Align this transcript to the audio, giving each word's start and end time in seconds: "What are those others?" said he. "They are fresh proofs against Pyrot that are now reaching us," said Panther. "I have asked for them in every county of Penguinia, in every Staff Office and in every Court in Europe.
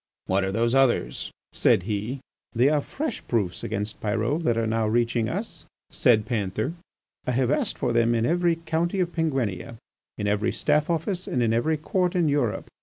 "What 0.25 0.43
are 0.43 0.51
those 0.51 0.73
others?" 0.73 1.29
said 1.53 1.83
he. 1.83 2.21
"They 2.53 2.69
are 2.69 2.81
fresh 2.81 3.21
proofs 3.27 3.63
against 3.63 4.01
Pyrot 4.01 4.41
that 4.45 4.57
are 4.57 4.65
now 4.65 4.87
reaching 4.87 5.29
us," 5.29 5.65
said 5.91 6.25
Panther. 6.25 6.73
"I 7.27 7.33
have 7.33 7.51
asked 7.51 7.77
for 7.77 7.93
them 7.93 8.15
in 8.15 8.25
every 8.25 8.55
county 8.55 8.99
of 8.99 9.13
Penguinia, 9.13 9.75
in 10.17 10.25
every 10.25 10.53
Staff 10.53 10.89
Office 10.89 11.27
and 11.27 11.43
in 11.43 11.53
every 11.53 11.77
Court 11.77 12.15
in 12.15 12.27
Europe. 12.29 12.65